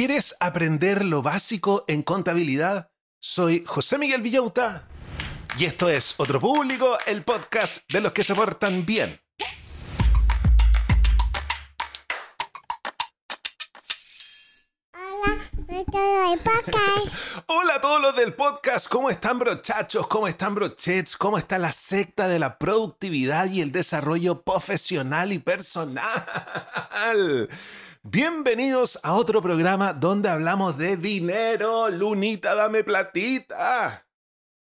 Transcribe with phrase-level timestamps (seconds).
[0.00, 2.90] ¿Quieres aprender lo básico en contabilidad?
[3.18, 4.88] Soy José Miguel Villauta
[5.58, 9.20] y esto es Otro Público, el podcast de los que se portan bien.
[17.46, 20.06] Hola a todos los del podcast, ¿cómo están brochachos?
[20.06, 21.14] ¿Cómo están brochets?
[21.14, 26.06] ¿Cómo está la secta de la productividad y el desarrollo profesional y personal?
[28.02, 31.90] Bienvenidos a otro programa donde hablamos de dinero.
[31.90, 34.08] Lunita, dame platita.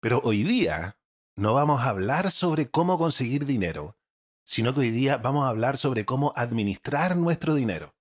[0.01, 0.97] Pero hoy día
[1.35, 3.95] no vamos a hablar sobre cómo conseguir dinero,
[4.43, 7.95] sino que hoy día vamos a hablar sobre cómo administrar nuestro dinero.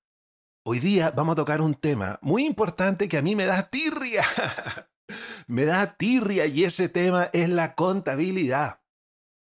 [0.65, 4.25] Hoy día vamos a tocar un tema muy importante que a mí me da tirria.
[5.49, 8.81] me da tirria y ese tema es la contabilidad.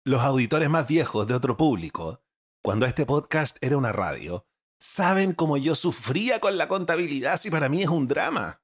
[0.06, 2.22] Los auditores más viejos de otro público,
[2.62, 4.45] cuando este podcast era una radio,
[4.80, 8.62] saben cómo yo sufría con la contabilidad si para mí es un drama.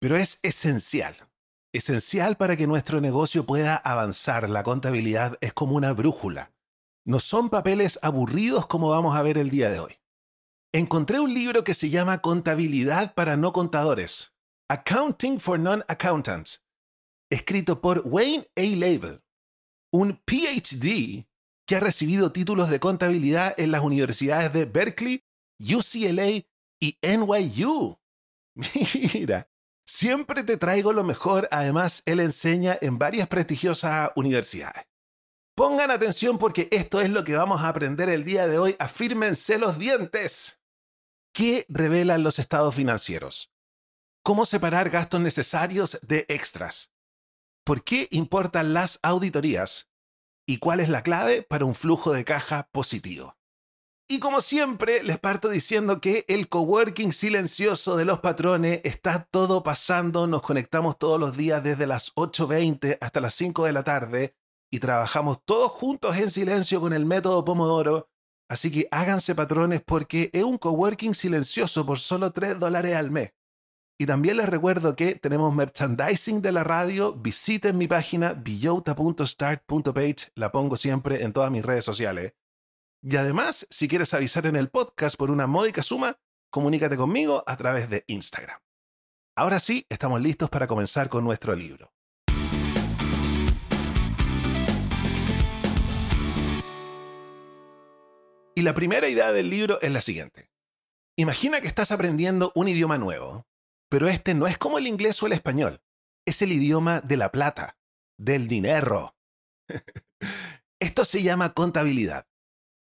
[0.00, 1.16] Pero es esencial.
[1.72, 4.48] Esencial para que nuestro negocio pueda avanzar.
[4.48, 6.52] La contabilidad es como una brújula.
[7.04, 9.98] No son papeles aburridos como vamos a ver el día de hoy
[10.72, 14.34] encontré un libro que se llama Contabilidad para no contadores,
[14.68, 16.64] Accounting for Non-Accountants,
[17.30, 18.62] escrito por Wayne A.
[18.76, 19.22] Label,
[19.92, 21.26] un PhD
[21.66, 25.24] que ha recibido títulos de contabilidad en las universidades de Berkeley,
[25.58, 26.44] UCLA
[26.80, 27.98] y NYU.
[28.54, 29.48] Mira,
[29.86, 34.84] siempre te traigo lo mejor, además él enseña en varias prestigiosas universidades.
[35.54, 38.76] Pongan atención porque esto es lo que vamos a aprender el día de hoy.
[38.78, 40.60] Afírmense los dientes.
[41.32, 43.52] ¿Qué revelan los estados financieros?
[44.22, 46.92] ¿Cómo separar gastos necesarios de extras?
[47.64, 49.90] ¿Por qué importan las auditorías?
[50.46, 53.37] ¿Y cuál es la clave para un flujo de caja positivo?
[54.10, 59.62] Y como siempre, les parto diciendo que el coworking silencioso de los patrones está todo
[59.62, 60.26] pasando.
[60.26, 64.34] Nos conectamos todos los días desde las 8.20 hasta las 5 de la tarde
[64.70, 68.08] y trabajamos todos juntos en silencio con el método Pomodoro
[68.50, 73.34] Así que háganse patrones porque es un coworking silencioso por solo 3 dólares al mes.
[74.00, 77.12] Y también les recuerdo que tenemos merchandising de la radio.
[77.12, 80.30] Visiten mi página billota.start.page.
[80.34, 82.32] La pongo siempre en todas mis redes sociales.
[83.02, 86.18] Y además, si quieres avisar en el podcast por una módica suma,
[86.50, 88.60] comunícate conmigo a través de Instagram.
[89.36, 91.92] Ahora sí, estamos listos para comenzar con nuestro libro.
[98.56, 100.50] Y la primera idea del libro es la siguiente.
[101.16, 103.46] Imagina que estás aprendiendo un idioma nuevo,
[103.88, 105.80] pero este no es como el inglés o el español,
[106.26, 107.78] es el idioma de la plata,
[108.18, 109.16] del dinero.
[110.80, 112.27] Esto se llama contabilidad.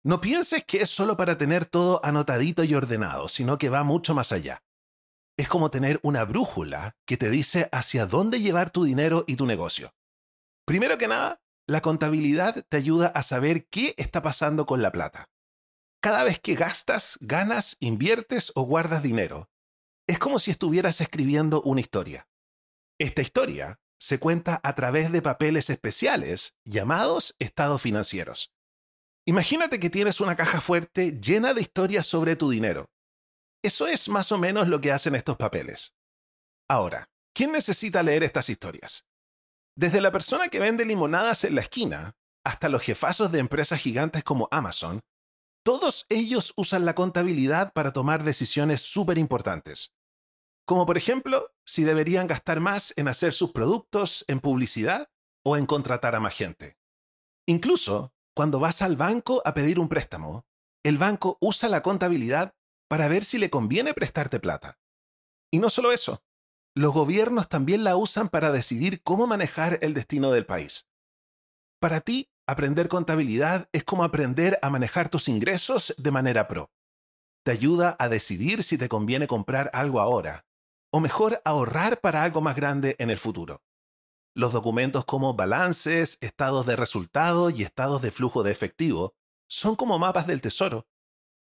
[0.04, 4.14] No pienses que es solo para tener todo anotadito y ordenado, sino que va mucho
[4.14, 4.62] más allá.
[5.36, 9.46] Es como tener una brújula que te dice hacia dónde llevar tu dinero y tu
[9.46, 9.94] negocio.
[10.66, 15.30] Primero que nada, la contabilidad te ayuda a saber qué está pasando con la plata
[16.02, 19.48] cada vez que gastas, ganas, inviertes o guardas dinero.
[20.08, 22.28] Es como si estuvieras escribiendo una historia.
[22.98, 28.52] Esta historia se cuenta a través de papeles especiales llamados estados financieros.
[29.26, 32.90] Imagínate que tienes una caja fuerte llena de historias sobre tu dinero.
[33.62, 35.94] Eso es más o menos lo que hacen estos papeles.
[36.68, 39.06] Ahora, ¿quién necesita leer estas historias?
[39.76, 44.24] Desde la persona que vende limonadas en la esquina hasta los jefazos de empresas gigantes
[44.24, 45.00] como Amazon
[45.64, 49.94] todos ellos usan la contabilidad para tomar decisiones súper importantes.
[50.66, 55.08] Como por ejemplo, si deberían gastar más en hacer sus productos en publicidad
[55.44, 56.76] o en contratar a más gente.
[57.46, 60.46] Incluso, cuando vas al banco a pedir un préstamo,
[60.82, 62.54] el banco usa la contabilidad
[62.88, 64.78] para ver si le conviene prestarte plata.
[65.50, 66.22] Y no solo eso,
[66.74, 70.88] los gobiernos también la usan para decidir cómo manejar el destino del país.
[71.78, 76.72] Para ti, Aprender contabilidad es como aprender a manejar tus ingresos de manera pro.
[77.44, 80.44] Te ayuda a decidir si te conviene comprar algo ahora,
[80.92, 83.62] o mejor ahorrar para algo más grande en el futuro.
[84.34, 89.14] Los documentos como balances, estados de resultado y estados de flujo de efectivo
[89.48, 90.86] son como mapas del tesoro.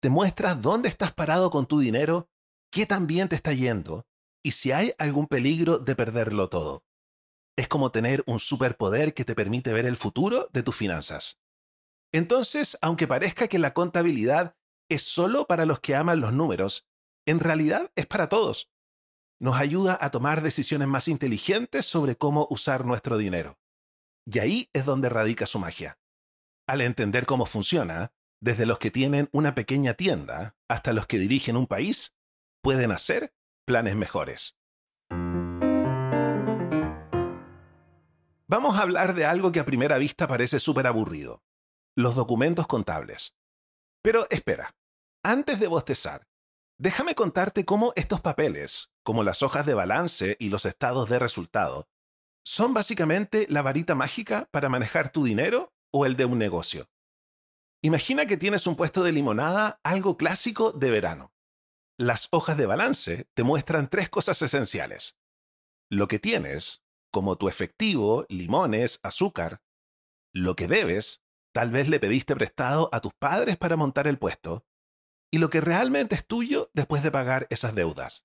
[0.02, 2.30] Te muestras dónde estás parado con tu dinero,
[2.72, 4.06] qué tan bien te está yendo
[4.44, 6.86] y si hay algún peligro de perderlo todo
[7.56, 11.40] es como tener un superpoder que te permite ver el futuro de tus finanzas.
[12.12, 14.56] Entonces, aunque parezca que la contabilidad
[14.90, 16.88] es solo para los que aman los números,
[17.26, 18.70] en realidad es para todos.
[19.40, 23.60] Nos ayuda a tomar decisiones más inteligentes sobre cómo usar nuestro dinero.
[24.26, 26.00] Y ahí es donde radica su magia.
[26.68, 31.58] Al entender cómo funciona, desde los que tienen una pequeña tienda hasta los que dirigen
[31.58, 32.16] un país,
[32.62, 33.34] pueden hacer
[33.66, 34.56] planes mejores.
[38.48, 41.44] Vamos a hablar de algo que a primera vista parece súper aburrido,
[41.96, 43.36] los documentos contables.
[44.02, 44.76] Pero espera,
[45.24, 46.28] antes de bostezar,
[46.78, 51.88] déjame contarte cómo estos papeles, como las hojas de balance y los estados de resultado,
[52.44, 56.90] son básicamente la varita mágica para manejar tu dinero o el de un negocio.
[57.84, 61.34] Imagina que tienes un puesto de limonada, algo clásico de verano.
[61.98, 65.20] Las hojas de balance te muestran tres cosas esenciales.
[65.90, 69.62] Lo que tienes, como tu efectivo, limones, azúcar.
[70.34, 71.22] Lo que debes,
[71.54, 74.66] tal vez le pediste prestado a tus padres para montar el puesto.
[75.32, 78.25] Y lo que realmente es tuyo después de pagar esas deudas.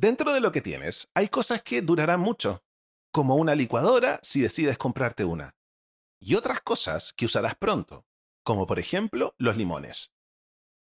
[0.00, 2.62] Dentro de lo que tienes, hay cosas que durarán mucho,
[3.10, 5.56] como una licuadora si decides comprarte una.
[6.20, 8.06] Y otras cosas que usarás pronto,
[8.44, 10.12] como por ejemplo los limones.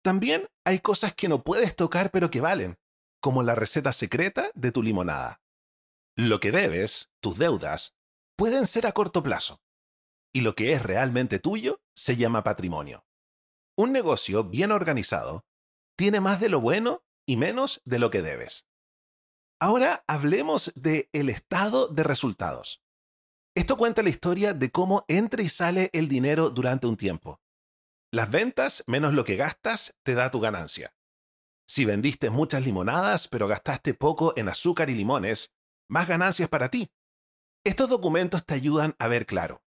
[0.03, 2.77] También hay cosas que no puedes tocar pero que valen,
[3.23, 5.41] como la receta secreta de tu limonada.
[6.15, 7.95] Lo que debes, tus deudas,
[8.37, 9.63] pueden ser a corto plazo.
[10.35, 13.07] Y lo que es realmente tuyo se llama patrimonio.
[13.79, 15.47] Un negocio bien organizado
[15.97, 18.67] tiene más de lo bueno y menos de lo que debes.
[19.59, 22.83] Ahora hablemos de el estado de resultados.
[23.55, 27.41] Esto cuenta la historia de cómo entra y sale el dinero durante un tiempo.
[28.13, 30.95] Las ventas menos lo que gastas te da tu ganancia.
[31.67, 35.55] Si vendiste muchas limonadas pero gastaste poco en azúcar y limones,
[35.89, 36.91] más ganancias para ti.
[37.65, 39.63] Estos documentos te ayudan a ver claro.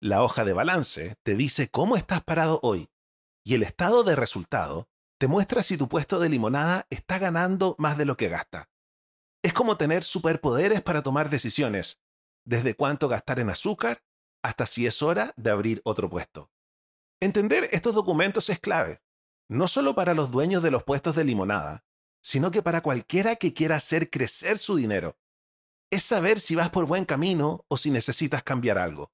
[0.00, 2.90] La hoja de balance te dice cómo estás parado hoy
[3.44, 4.88] y el estado de resultado
[5.18, 8.68] te muestra si tu puesto de limonada está ganando más de lo que gasta.
[9.46, 12.02] Es como tener superpoderes para tomar decisiones,
[12.44, 14.02] desde cuánto gastar en azúcar
[14.42, 16.50] hasta si es hora de abrir otro puesto.
[17.20, 19.04] Entender estos documentos es clave,
[19.48, 21.84] no solo para los dueños de los puestos de limonada,
[22.24, 25.16] sino que para cualquiera que quiera hacer crecer su dinero
[25.92, 29.12] es saber si vas por buen camino o si necesitas cambiar algo.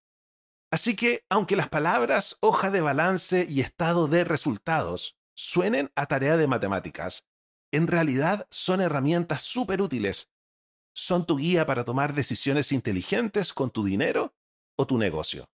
[0.71, 6.39] Así que, aunque las palabras hoja de balance y estado de resultados suenen a tarea
[6.39, 7.29] de matemáticas,
[7.73, 10.31] en realidad son herramientas súper útiles.
[10.95, 14.35] Son tu guía para tomar decisiones inteligentes con tu dinero
[14.77, 15.49] o tu negocio.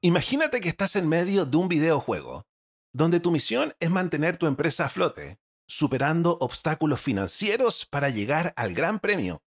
[0.00, 2.46] Imagínate que estás en medio de un videojuego,
[2.92, 8.72] donde tu misión es mantener tu empresa a flote superando obstáculos financieros para llegar al
[8.72, 9.42] gran premio,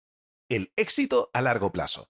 [0.50, 2.10] el éxito a largo plazo.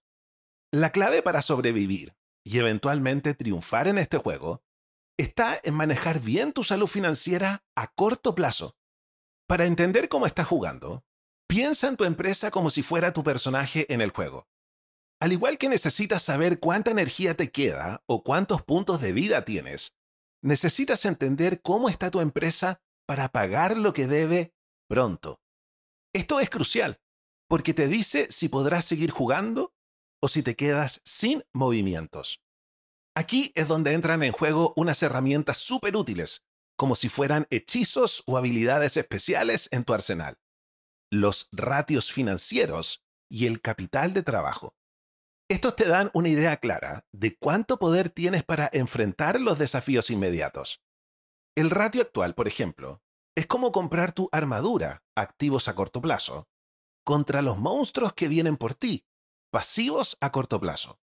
[0.71, 4.63] La clave para sobrevivir y eventualmente triunfar en este juego
[5.19, 8.77] está en manejar bien tu salud financiera a corto plazo.
[9.47, 11.03] Para entender cómo estás jugando,
[11.45, 14.47] piensa en tu empresa como si fuera tu personaje en el juego.
[15.19, 19.97] Al igual que necesitas saber cuánta energía te queda o cuántos puntos de vida tienes,
[20.41, 24.53] necesitas entender cómo está tu empresa para pagar lo que debe
[24.87, 25.41] pronto.
[26.13, 27.01] Esto es crucial,
[27.49, 29.73] porque te dice si podrás seguir jugando
[30.21, 32.41] o si te quedas sin movimientos.
[33.19, 36.45] Aquí es donde entran en juego unas herramientas súper útiles,
[36.77, 40.39] como si fueran hechizos o habilidades especiales en tu arsenal.
[41.11, 44.73] Los ratios financieros y el capital de trabajo.
[45.49, 50.81] Estos te dan una idea clara de cuánto poder tienes para enfrentar los desafíos inmediatos.
[51.57, 53.01] El ratio actual, por ejemplo,
[53.35, 56.47] es como comprar tu armadura, activos a corto plazo,
[57.03, 59.05] contra los monstruos que vienen por ti,
[59.51, 61.01] pasivos a corto plazo.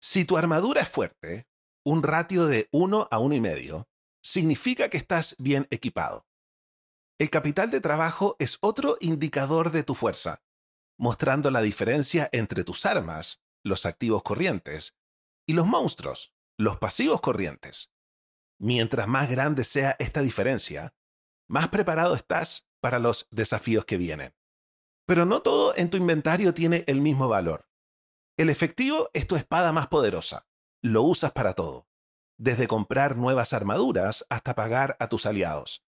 [0.00, 1.48] Si tu armadura es fuerte,
[1.84, 3.86] un ratio de 1 a 1,5
[4.22, 6.26] significa que estás bien equipado.
[7.18, 10.42] El capital de trabajo es otro indicador de tu fuerza,
[10.98, 14.96] mostrando la diferencia entre tus armas, los activos corrientes,
[15.46, 17.92] y los monstruos, los pasivos corrientes.
[18.60, 20.94] Mientras más grande sea esta diferencia,
[21.48, 24.34] más preparado estás para los desafíos que vienen.
[25.06, 27.67] Pero no todo en tu inventario tiene el mismo valor.
[28.38, 30.46] El efectivo es tu espada más poderosa.
[30.80, 31.88] Lo usas para todo,
[32.36, 35.84] desde comprar nuevas armaduras hasta pagar a tus aliados.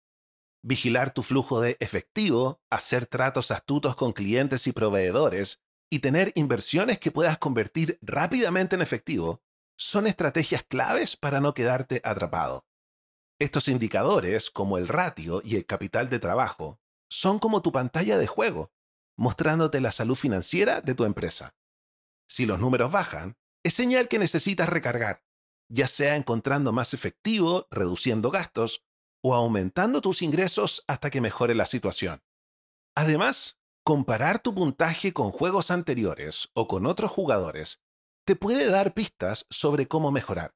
[0.63, 6.99] Vigilar tu flujo de efectivo, hacer tratos astutos con clientes y proveedores y tener inversiones
[6.99, 9.43] que puedas convertir rápidamente en efectivo
[9.79, 12.67] son estrategias claves para no quedarte atrapado.
[13.39, 18.27] Estos indicadores, como el ratio y el capital de trabajo, son como tu pantalla de
[18.27, 18.71] juego,
[19.17, 21.55] mostrándote la salud financiera de tu empresa.
[22.29, 25.23] Si los números bajan, es señal que necesitas recargar,
[25.69, 28.85] ya sea encontrando más efectivo, reduciendo gastos
[29.23, 32.23] o aumentando tus ingresos hasta que mejore la situación.
[32.95, 37.83] Además, comparar tu puntaje con juegos anteriores o con otros jugadores
[38.27, 40.55] te puede dar pistas sobre cómo mejorar.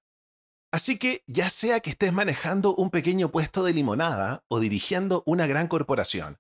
[0.71, 5.47] Así que ya sea que estés manejando un pequeño puesto de limonada o dirigiendo una
[5.47, 6.39] gran corporación,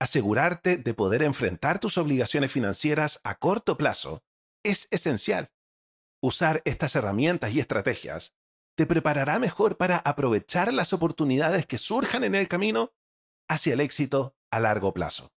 [0.00, 4.22] asegurarte de poder enfrentar tus obligaciones financieras a corto plazo
[4.64, 5.52] es esencial.
[6.20, 8.34] Usar estas herramientas y estrategias
[8.76, 12.92] te preparará mejor para aprovechar las oportunidades que surjan en el camino
[13.48, 15.32] hacia el éxito a largo plazo.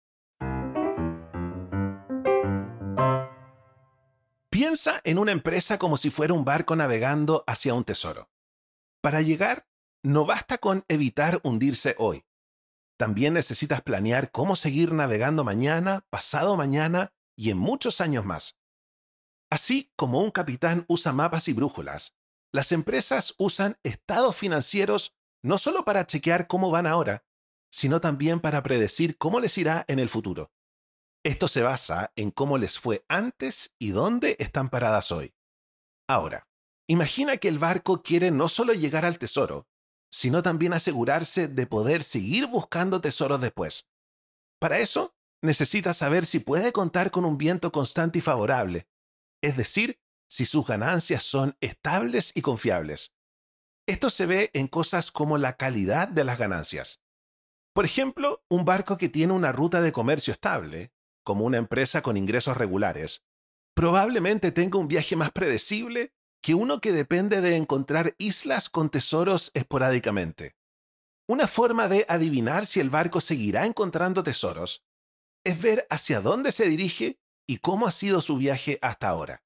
[4.49, 8.31] Piensa en una empresa como si fuera un barco navegando hacia un tesoro.
[9.01, 9.67] Para llegar,
[10.03, 12.25] no basta con evitar hundirse hoy.
[12.97, 18.57] También necesitas planear cómo seguir navegando mañana, pasado mañana y en muchos años más.
[19.49, 22.15] Así como un capitán usa mapas y brújulas,
[22.51, 27.23] las empresas usan estados financieros no solo para chequear cómo van ahora,
[27.69, 30.51] sino también para predecir cómo les irá en el futuro.
[31.23, 35.33] Esto se basa en cómo les fue antes y dónde están paradas hoy.
[36.07, 36.47] Ahora,
[36.87, 39.67] imagina que el barco quiere no solo llegar al tesoro,
[40.09, 43.89] sino también asegurarse de poder seguir buscando tesoros después.
[44.59, 48.87] Para eso, necesita saber si puede contar con un viento constante y favorable,
[49.47, 49.99] es decir,
[50.29, 53.15] si sus ganancias son estables y confiables.
[53.87, 56.99] Esto se ve en cosas como la calidad de las ganancias.
[57.73, 60.91] Por ejemplo, un barco que tiene una ruta de comercio estable,
[61.23, 63.23] como una empresa con ingresos regulares,
[63.73, 69.51] probablemente tenga un viaje más predecible que uno que depende de encontrar islas con tesoros
[69.53, 70.57] esporádicamente.
[71.25, 74.83] Una forma de adivinar si el barco seguirá encontrando tesoros
[75.45, 79.43] es ver hacia dónde se dirige y cómo ha sido su viaje hasta ahora.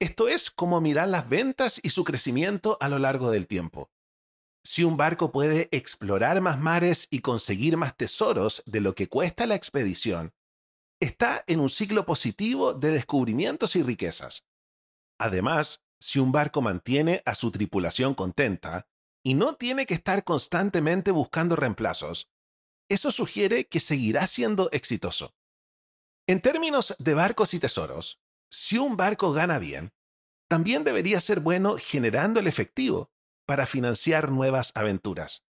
[0.00, 3.90] Esto es como mirar las ventas y su crecimiento a lo largo del tiempo.
[4.64, 9.46] Si un barco puede explorar más mares y conseguir más tesoros de lo que cuesta
[9.46, 10.34] la expedición,
[11.00, 14.44] está en un ciclo positivo de descubrimientos y riquezas.
[15.18, 18.86] Además, si un barco mantiene a su tripulación contenta
[19.22, 22.30] y no tiene que estar constantemente buscando reemplazos,
[22.88, 25.34] eso sugiere que seguirá siendo exitoso.
[26.30, 29.92] En términos de barcos y tesoros, si un barco gana bien,
[30.46, 33.10] también debería ser bueno generando el efectivo
[33.46, 35.44] para financiar nuevas aventuras.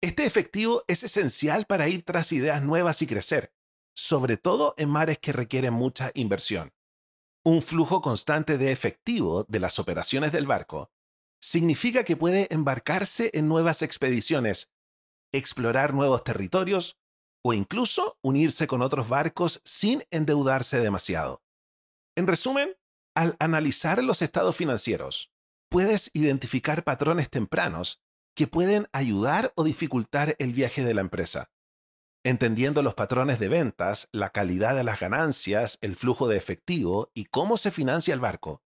[0.00, 3.52] Este efectivo es esencial para ir tras ideas nuevas y crecer,
[3.92, 6.72] sobre todo en mares que requieren mucha inversión.
[7.42, 10.92] Un flujo constante de efectivo de las operaciones del barco
[11.40, 14.70] significa que puede embarcarse en nuevas expediciones,
[15.32, 17.00] explorar nuevos territorios
[17.44, 21.42] o incluso unirse con otros barcos sin endeudarse demasiado.
[22.16, 22.74] En resumen,
[23.14, 25.30] al analizar los estados financieros,
[25.68, 28.00] puedes identificar patrones tempranos
[28.34, 31.50] que pueden ayudar o dificultar el viaje de la empresa.
[32.24, 37.26] Entendiendo los patrones de ventas, la calidad de las ganancias, el flujo de efectivo y
[37.26, 38.62] cómo se financia el barco,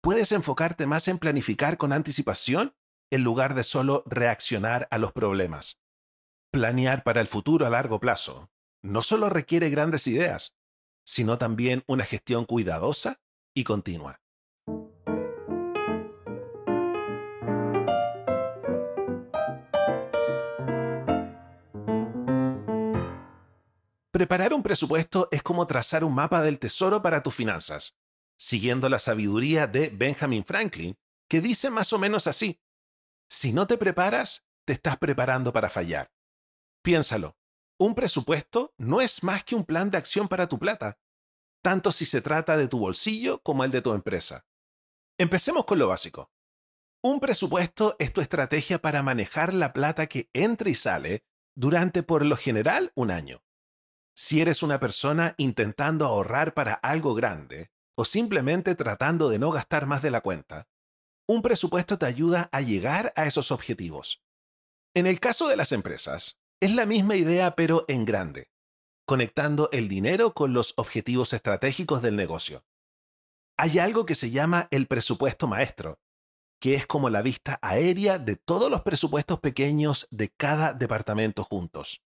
[0.00, 2.74] puedes enfocarte más en planificar con anticipación
[3.10, 5.78] en lugar de solo reaccionar a los problemas.
[6.56, 8.48] Planear para el futuro a largo plazo
[8.82, 10.54] no solo requiere grandes ideas,
[11.04, 13.20] sino también una gestión cuidadosa
[13.54, 14.22] y continua.
[24.10, 27.98] Preparar un presupuesto es como trazar un mapa del tesoro para tus finanzas,
[28.38, 30.96] siguiendo la sabiduría de Benjamin Franklin,
[31.28, 32.58] que dice más o menos así,
[33.28, 36.15] si no te preparas, te estás preparando para fallar.
[36.86, 37.36] Piénsalo,
[37.80, 41.00] un presupuesto no es más que un plan de acción para tu plata,
[41.60, 44.46] tanto si se trata de tu bolsillo como el de tu empresa.
[45.18, 46.30] Empecemos con lo básico.
[47.02, 51.24] Un presupuesto es tu estrategia para manejar la plata que entra y sale
[51.56, 53.42] durante por lo general un año.
[54.14, 59.86] Si eres una persona intentando ahorrar para algo grande o simplemente tratando de no gastar
[59.86, 60.68] más de la cuenta,
[61.26, 64.22] un presupuesto te ayuda a llegar a esos objetivos.
[64.94, 68.48] En el caso de las empresas, es la misma idea pero en grande,
[69.06, 72.64] conectando el dinero con los objetivos estratégicos del negocio.
[73.58, 75.98] Hay algo que se llama el presupuesto maestro,
[76.60, 82.02] que es como la vista aérea de todos los presupuestos pequeños de cada departamento juntos.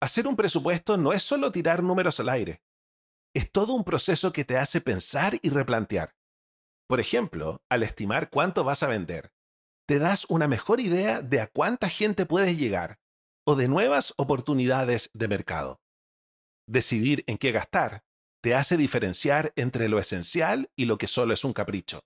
[0.00, 2.62] Hacer un presupuesto no es solo tirar números al aire.
[3.34, 6.14] Es todo un proceso que te hace pensar y replantear.
[6.86, 9.32] Por ejemplo, al estimar cuánto vas a vender,
[9.86, 12.99] te das una mejor idea de a cuánta gente puedes llegar
[13.50, 15.80] o de nuevas oportunidades de mercado.
[16.68, 18.04] Decidir en qué gastar
[18.40, 22.00] te hace diferenciar entre lo esencial y lo que solo es un capricho.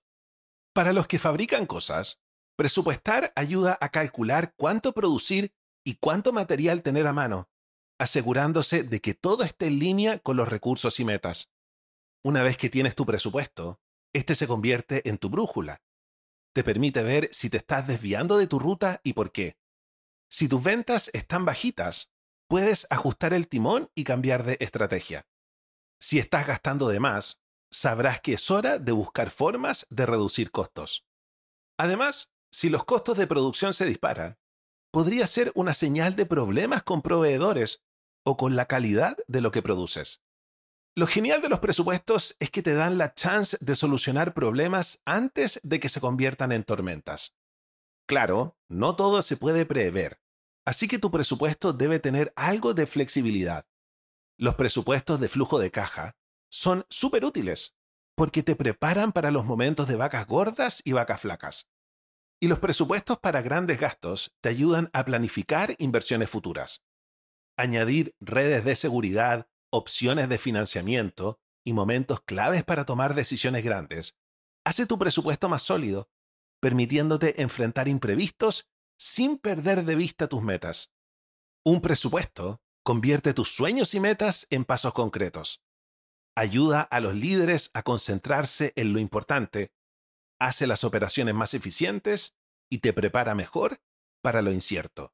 [0.73, 2.19] Para los que fabrican cosas,
[2.57, 5.53] presupuestar ayuda a calcular cuánto producir
[5.85, 7.47] y cuánto material tener a mano
[7.97, 11.49] asegurándose de que todo esté en línea con los recursos y metas.
[12.25, 13.79] Una vez que tienes tu presupuesto,
[14.13, 15.81] este se convierte en tu brújula.
[16.53, 19.57] te permite ver si te estás desviando de tu ruta y por qué.
[20.29, 22.11] Si tus ventas están bajitas,
[22.47, 25.27] puedes ajustar el timón y cambiar de estrategia.
[25.99, 27.41] Si estás gastando de más,
[27.71, 31.05] sabrás que es hora de buscar formas de reducir costos.
[31.77, 34.37] Además, si los costos de producción se disparan,
[34.91, 37.83] podría ser una señal de problemas con proveedores
[38.23, 40.21] o con la calidad de lo que produces.
[40.95, 45.59] Lo genial de los presupuestos es que te dan la chance de solucionar problemas antes
[45.63, 47.34] de que se conviertan en tormentas.
[48.07, 50.19] Claro, no todo se puede prever,
[50.65, 53.67] así que tu presupuesto debe tener algo de flexibilidad.
[54.37, 56.15] Los presupuestos de flujo de caja
[56.49, 57.75] son súper útiles
[58.15, 61.67] porque te preparan para los momentos de vacas gordas y vacas flacas.
[62.39, 66.83] Y los presupuestos para grandes gastos te ayudan a planificar inversiones futuras.
[67.57, 74.17] Añadir redes de seguridad, opciones de financiamiento y momentos claves para tomar decisiones grandes
[74.65, 76.09] hace tu presupuesto más sólido,
[76.61, 80.91] permitiéndote enfrentar imprevistos sin perder de vista tus metas.
[81.63, 85.65] Un presupuesto convierte tus sueños y metas en pasos concretos
[86.35, 89.71] ayuda a los líderes a concentrarse en lo importante,
[90.39, 92.35] hace las operaciones más eficientes
[92.69, 93.77] y te prepara mejor
[94.21, 95.13] para lo incierto.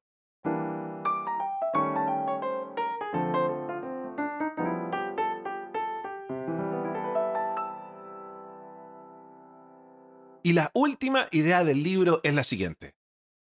[10.42, 12.94] Y la última idea del libro es la siguiente.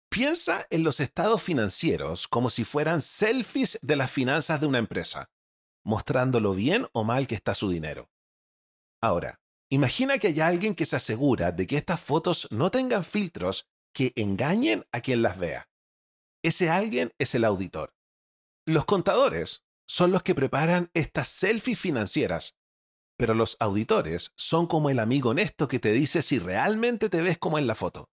[0.08, 5.30] Piensa en los estados financieros como si fueran selfies de las finanzas de una empresa
[5.86, 8.10] mostrando lo bien o mal que está su dinero.
[9.00, 9.40] Ahora,
[9.70, 14.12] imagina que hay alguien que se asegura de que estas fotos no tengan filtros que
[14.16, 15.68] engañen a quien las vea.
[16.42, 17.94] Ese alguien es el auditor.
[18.66, 22.56] Los contadores son los que preparan estas selfies financieras,
[23.16, 27.38] pero los auditores son como el amigo honesto que te dice si realmente te ves
[27.38, 28.10] como en la foto.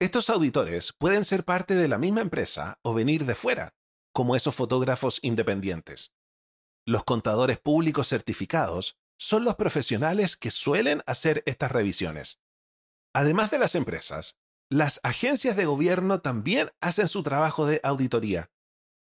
[0.00, 3.74] Estos auditores pueden ser parte de la misma empresa o venir de fuera,
[4.12, 6.12] como esos fotógrafos independientes.
[6.86, 12.40] Los contadores públicos certificados son los profesionales que suelen hacer estas revisiones.
[13.14, 14.36] Además de las empresas,
[14.68, 18.50] las agencias de gobierno también hacen su trabajo de auditoría,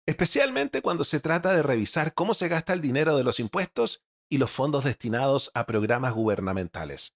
[0.06, 4.38] especialmente cuando se trata de revisar cómo se gasta el dinero de los impuestos y
[4.38, 7.14] los fondos destinados a programas gubernamentales.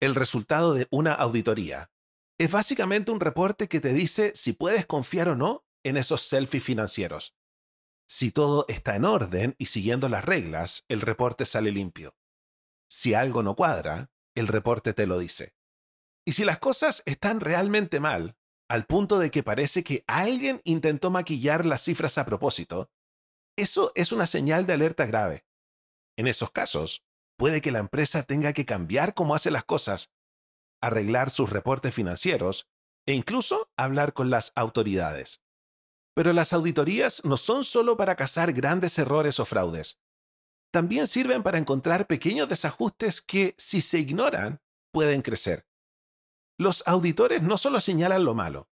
[0.00, 1.90] El resultado de una auditoría
[2.38, 6.62] es básicamente un reporte que te dice si puedes confiar o no en esos selfies
[6.62, 7.34] financieros.
[8.06, 12.16] Si todo está en orden y siguiendo las reglas, el reporte sale limpio.
[12.88, 15.54] Si algo no cuadra, el reporte te lo dice.
[16.24, 18.36] Y si las cosas están realmente mal,
[18.68, 22.90] al punto de que parece que alguien intentó maquillar las cifras a propósito,
[23.56, 25.44] eso es una señal de alerta grave.
[26.18, 27.04] En esos casos,
[27.36, 30.10] puede que la empresa tenga que cambiar cómo hace las cosas,
[30.82, 32.66] arreglar sus reportes financieros
[33.06, 35.40] e incluso hablar con las autoridades.
[36.14, 40.00] Pero las auditorías no son solo para cazar grandes errores o fraudes.
[40.72, 45.68] También sirven para encontrar pequeños desajustes que, si se ignoran, pueden crecer.
[46.58, 48.68] Los auditores no solo señalan lo malo,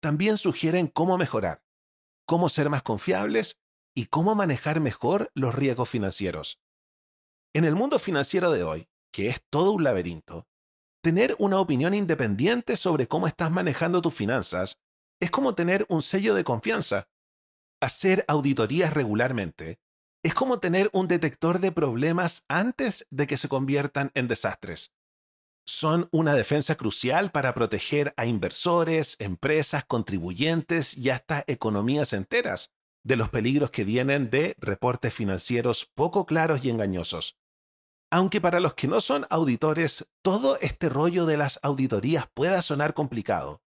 [0.00, 1.62] también sugieren cómo mejorar,
[2.26, 3.60] cómo ser más confiables
[3.94, 6.58] y cómo manejar mejor los riesgos financieros.
[7.54, 10.46] En el mundo financiero de hoy, que es todo un laberinto,
[11.02, 14.78] tener una opinión independiente sobre cómo estás manejando tus finanzas
[15.20, 17.08] es como tener un sello de confianza.
[17.80, 19.80] Hacer auditorías regularmente
[20.22, 24.92] es como tener un detector de problemas antes de que se conviertan en desastres.
[25.66, 32.72] Son una defensa crucial para proteger a inversores, empresas, contribuyentes y hasta economías enteras
[33.04, 37.38] de los peligros que vienen de reportes financieros poco claros y engañosos.
[38.10, 42.94] Aunque para los que no son auditores todo este rollo de las auditorías pueda sonar
[42.94, 43.62] complicado,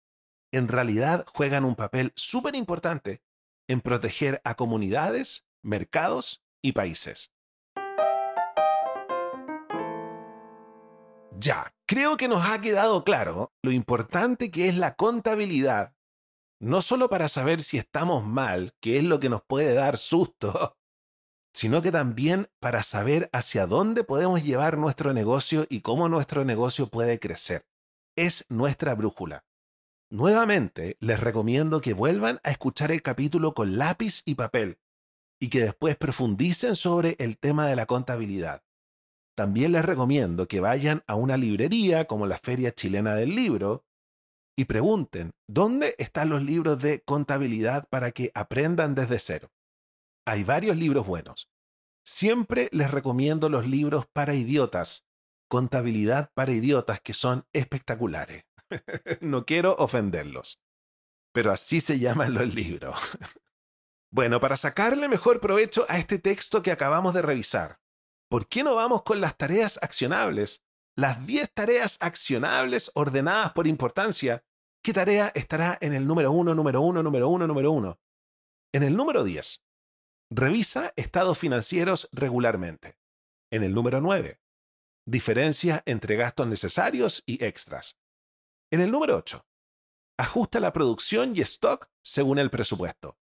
[0.52, 3.22] en realidad juegan un papel súper importante
[3.68, 7.32] en proteger a comunidades, mercados y países.
[11.40, 15.94] Ya, creo que nos ha quedado claro lo importante que es la contabilidad,
[16.60, 20.78] no solo para saber si estamos mal, que es lo que nos puede dar susto,
[21.54, 26.88] sino que también para saber hacia dónde podemos llevar nuestro negocio y cómo nuestro negocio
[26.88, 27.68] puede crecer.
[28.16, 29.46] Es nuestra brújula.
[30.10, 34.80] Nuevamente, les recomiendo que vuelvan a escuchar el capítulo con lápiz y papel
[35.40, 38.64] y que después profundicen sobre el tema de la contabilidad.
[39.36, 43.87] También les recomiendo que vayan a una librería como la Feria Chilena del Libro
[44.58, 49.52] y pregunten dónde están los libros de contabilidad para que aprendan desde cero.
[50.26, 51.50] Hay varios libros buenos.
[52.04, 55.08] Siempre les recomiendo los libros para idiotas,
[55.50, 58.44] Contabilidad para idiotas que son espectaculares.
[59.22, 60.60] no quiero ofenderlos,
[61.32, 63.00] pero así se llaman los libros.
[64.12, 67.80] bueno, para sacarle mejor provecho a este texto que acabamos de revisar,
[68.30, 70.66] ¿por qué no vamos con las tareas accionables?
[70.98, 74.44] Las 10 tareas accionables ordenadas por importancia.
[74.82, 78.00] ¿Qué tarea estará en el número 1, número 1, número 1, número 1?
[78.74, 79.64] En el número 10,
[80.30, 82.98] revisa estados financieros regularmente.
[83.52, 84.40] En el número 9,
[85.06, 87.98] diferencia entre gastos necesarios y extras.
[88.72, 89.46] En el número 8,
[90.18, 93.18] ajusta la producción y stock según el presupuesto.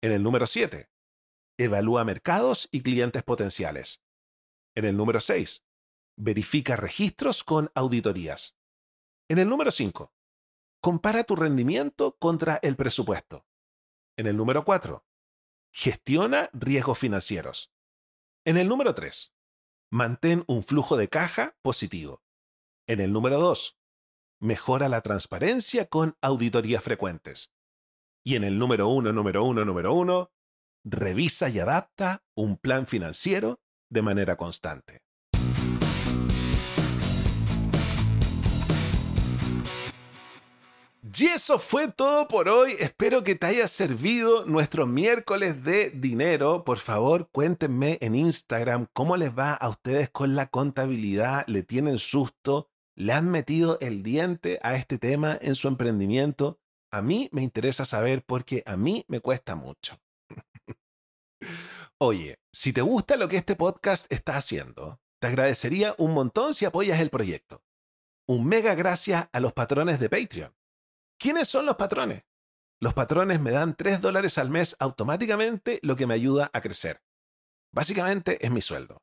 [0.00, 0.88] En el número 7,
[1.58, 4.00] evalúa mercados y clientes potenciales.
[4.76, 5.64] En el número 6,
[6.16, 8.56] verifica registros con auditorías.
[9.28, 10.12] En el número 5,
[10.80, 13.46] compara tu rendimiento contra el presupuesto.
[14.16, 15.04] En el número 4,
[15.72, 17.72] gestiona riesgos financieros.
[18.44, 19.34] En el número 3,
[19.90, 22.22] mantén un flujo de caja positivo.
[22.86, 23.78] En el número 2,
[24.40, 27.52] mejora la transparencia con auditorías frecuentes.
[28.24, 30.32] Y en el número 1, número 1, número 1,
[30.84, 33.60] revisa y adapta un plan financiero
[33.90, 35.02] de manera constante.
[41.16, 42.74] Y eso fue todo por hoy.
[42.78, 46.64] Espero que te haya servido nuestro miércoles de dinero.
[46.64, 51.46] Por favor, cuéntenme en Instagram cómo les va a ustedes con la contabilidad.
[51.46, 52.68] ¿Le tienen susto?
[52.94, 56.60] ¿Le han metido el diente a este tema en su emprendimiento?
[56.90, 60.00] A mí me interesa saber porque a mí me cuesta mucho.
[61.98, 66.64] Oye, si te gusta lo que este podcast está haciendo, te agradecería un montón si
[66.64, 67.62] apoyas el proyecto.
[68.26, 70.57] Un mega gracias a los patrones de Patreon.
[71.20, 72.22] ¿Quiénes son los patrones?
[72.78, 77.02] Los patrones me dan 3 dólares al mes automáticamente, lo que me ayuda a crecer.
[77.72, 79.02] Básicamente es mi sueldo.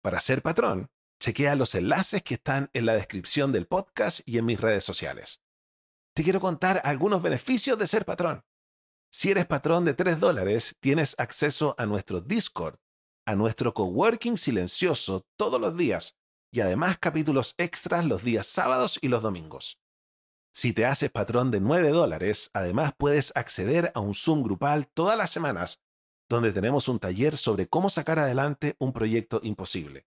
[0.00, 4.46] Para ser patrón, chequea los enlaces que están en la descripción del podcast y en
[4.46, 5.42] mis redes sociales.
[6.14, 8.44] Te quiero contar algunos beneficios de ser patrón.
[9.10, 12.76] Si eres patrón de 3 dólares, tienes acceso a nuestro Discord,
[13.26, 16.16] a nuestro coworking silencioso todos los días
[16.52, 19.79] y además capítulos extras los días sábados y los domingos.
[20.52, 25.16] Si te haces patrón de 9 dólares, además puedes acceder a un Zoom grupal todas
[25.16, 25.80] las semanas,
[26.28, 30.06] donde tenemos un taller sobre cómo sacar adelante un proyecto imposible.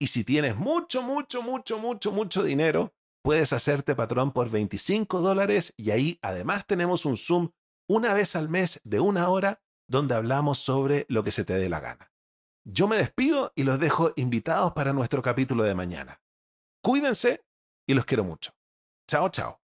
[0.00, 5.74] Y si tienes mucho, mucho, mucho, mucho, mucho dinero, puedes hacerte patrón por 25 dólares
[5.76, 7.50] y ahí además tenemos un Zoom
[7.88, 11.68] una vez al mes de una hora donde hablamos sobre lo que se te dé
[11.68, 12.12] la gana.
[12.64, 16.20] Yo me despido y los dejo invitados para nuestro capítulo de mañana.
[16.82, 17.44] Cuídense
[17.86, 18.52] y los quiero mucho.
[19.08, 19.60] Chao, chao.